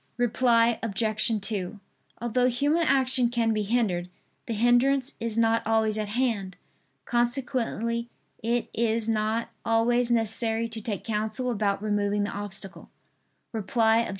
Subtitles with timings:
[0.17, 1.31] Reply Obj.
[1.41, 1.79] 2:
[2.19, 4.09] Although human action can be hindered,
[4.47, 6.57] the hindrance is not always at hand.
[7.05, 8.09] Consequently
[8.41, 12.89] it is not always necessary to take counsel about removing the obstacle.
[13.51, 14.09] Reply Obj.